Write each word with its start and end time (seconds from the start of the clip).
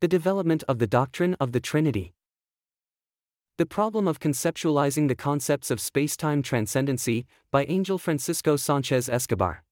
The 0.00 0.08
development 0.08 0.64
of 0.66 0.78
the 0.78 0.86
doctrine 0.86 1.36
of 1.38 1.52
the 1.52 1.60
Trinity. 1.60 2.14
The 3.58 3.66
problem 3.66 4.08
of 4.08 4.18
conceptualizing 4.18 5.08
the 5.08 5.14
concepts 5.14 5.70
of 5.70 5.78
spacetime 5.78 6.42
transcendency 6.42 7.26
by 7.50 7.66
Angel 7.66 7.98
Francisco 7.98 8.56
Sanchez 8.56 9.10
Escobar. 9.10 9.62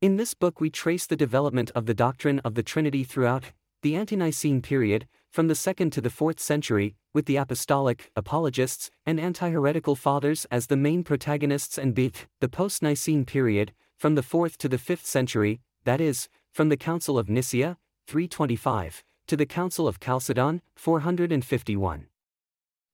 In 0.00 0.16
this 0.16 0.34
book, 0.34 0.60
we 0.60 0.70
trace 0.70 1.06
the 1.06 1.14
development 1.14 1.70
of 1.76 1.86
the 1.86 1.94
doctrine 1.94 2.40
of 2.40 2.56
the 2.56 2.64
Trinity 2.64 3.04
throughout 3.04 3.52
the 3.82 3.94
Ante-Nicene 3.94 4.60
period, 4.60 5.06
from 5.30 5.46
the 5.46 5.54
2nd 5.54 5.92
to 5.92 6.00
the 6.00 6.08
4th 6.08 6.40
century, 6.40 6.96
with 7.14 7.26
the 7.26 7.36
apostolic, 7.36 8.10
apologists, 8.16 8.90
and 9.06 9.20
anti-heretical 9.20 9.94
fathers 9.94 10.48
as 10.50 10.66
the 10.66 10.76
main 10.76 11.04
protagonists 11.04 11.78
and 11.78 11.94
bit, 11.94 12.26
the 12.40 12.48
post-Nicene 12.48 13.24
period, 13.24 13.72
from 13.96 14.16
the 14.16 14.22
4th 14.22 14.56
to 14.56 14.68
the 14.68 14.78
5th 14.78 15.04
century, 15.04 15.60
that 15.84 16.00
is, 16.00 16.28
from 16.50 16.70
the 16.70 16.76
Council 16.76 17.20
of 17.20 17.28
Nicaea, 17.28 17.78
325, 18.06 19.04
to 19.26 19.36
the 19.36 19.46
Council 19.46 19.86
of 19.86 20.00
Chalcedon, 20.00 20.62
451. 20.74 22.06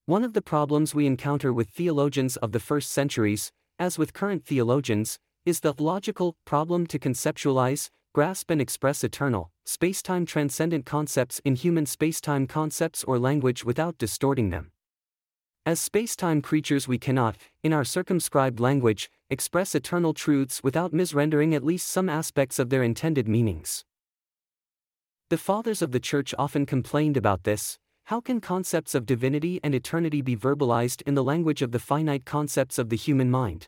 One 0.07 0.25
of 0.25 0.35
the 0.35 0.43
problems 0.43 0.95
we 0.95 1.07
encounter 1.07 1.53
with 1.53 1.69
theologians 1.71 2.37
of 2.37 2.53
the 2.53 2.61
first 2.61 2.91
centuries, 2.91 3.51
as 3.79 3.99
with 3.99 4.13
current 4.13 4.45
theologians, 4.45 5.19
is 5.45 5.61
the 5.61 5.75
logical 5.79 6.37
problem 6.45 6.87
to 6.87 6.99
conceptualize, 6.99 7.91
grasp, 8.13 8.51
and 8.51 8.61
express 8.61 9.05
eternal, 9.05 9.51
spacetime 9.67 10.27
transcendent 10.27 10.87
concepts 10.87 11.41
in 11.45 11.55
human 11.55 11.85
spacetime 11.85 12.49
concepts 12.49 13.05
or 13.05 13.19
language 13.19 13.65
without 13.65 13.99
distorting 13.99 14.51
them. 14.51 14.71
As 15.67 15.81
spacetime 15.81 16.43
creatures, 16.43 16.87
we 16.87 16.99
cannot, 16.99 17.37
in 17.65 17.73
our 17.73 17.85
circumscribed 17.85 18.61
language, 18.61 19.11
express 19.29 19.75
eternal 19.75 20.15
truths 20.15 20.63
without 20.63 20.93
misrendering 20.93 21.55
at 21.55 21.65
least 21.65 21.89
some 21.89 22.09
aspects 22.09 22.61
of 22.61 22.71
their 22.71 22.85
intended 22.85 23.27
meanings. 23.27 23.85
The 25.29 25.37
fathers 25.37 25.83
of 25.83 25.91
the 25.91 25.99
Church 25.99 26.33
often 26.39 26.67
complained 26.67 27.17
about 27.17 27.43
this. 27.43 27.81
How 28.05 28.21
can 28.21 28.41
concepts 28.41 28.95
of 28.95 29.07
divinity 29.07 29.59
and 29.65 29.75
eternity 29.75 30.23
be 30.23 30.37
verbalized 30.37 31.03
in 31.03 31.15
the 31.15 31.25
language 31.25 31.63
of 31.63 31.73
the 31.73 31.81
finite 31.81 32.25
concepts 32.25 32.79
of 32.79 32.91
the 32.91 32.97
human 32.97 33.29
mind? 33.29 33.67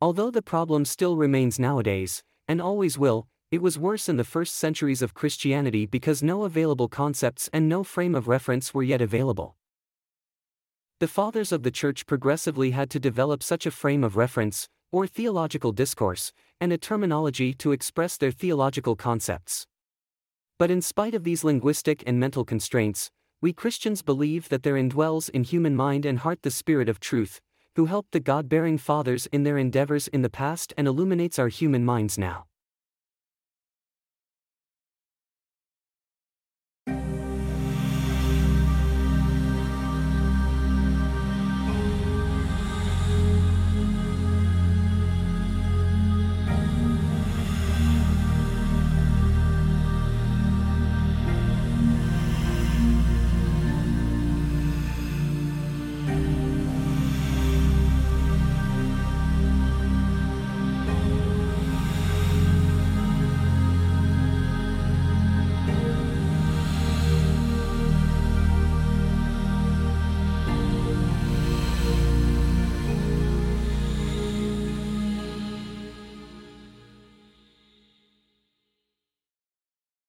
Although 0.00 0.32
the 0.32 0.42
problem 0.42 0.84
still 0.84 1.16
remains 1.16 1.60
nowadays, 1.60 2.24
and 2.48 2.60
always 2.60 2.98
will, 2.98 3.28
it 3.52 3.62
was 3.62 3.78
worse 3.78 4.08
in 4.08 4.16
the 4.16 4.24
first 4.24 4.56
centuries 4.56 5.02
of 5.02 5.14
Christianity 5.14 5.86
because 5.86 6.20
no 6.20 6.42
available 6.42 6.88
concepts 6.88 7.48
and 7.52 7.68
no 7.68 7.84
frame 7.84 8.16
of 8.16 8.26
reference 8.26 8.74
were 8.74 8.82
yet 8.82 9.00
available. 9.00 9.56
The 10.98 11.06
fathers 11.06 11.52
of 11.52 11.62
the 11.62 11.70
Church 11.70 12.06
progressively 12.06 12.72
had 12.72 12.90
to 12.90 12.98
develop 12.98 13.44
such 13.44 13.66
a 13.66 13.70
frame 13.70 14.02
of 14.02 14.16
reference, 14.16 14.68
or 14.90 15.06
theological 15.06 15.70
discourse, 15.70 16.32
and 16.60 16.72
a 16.72 16.76
terminology 16.76 17.54
to 17.54 17.70
express 17.70 18.16
their 18.16 18.32
theological 18.32 18.96
concepts. 18.96 19.68
But 20.58 20.70
in 20.70 20.80
spite 20.80 21.14
of 21.14 21.24
these 21.24 21.44
linguistic 21.44 22.02
and 22.06 22.18
mental 22.18 22.44
constraints, 22.44 23.10
we 23.42 23.52
Christians 23.52 24.00
believe 24.00 24.48
that 24.48 24.62
there 24.62 24.76
indwells 24.76 25.28
in 25.30 25.44
human 25.44 25.76
mind 25.76 26.06
and 26.06 26.20
heart 26.20 26.40
the 26.42 26.50
Spirit 26.50 26.88
of 26.88 26.98
truth, 26.98 27.42
who 27.74 27.84
helped 27.84 28.12
the 28.12 28.20
God 28.20 28.48
bearing 28.48 28.78
fathers 28.78 29.26
in 29.26 29.42
their 29.42 29.58
endeavors 29.58 30.08
in 30.08 30.22
the 30.22 30.30
past 30.30 30.72
and 30.78 30.88
illuminates 30.88 31.38
our 31.38 31.48
human 31.48 31.84
minds 31.84 32.16
now. 32.16 32.46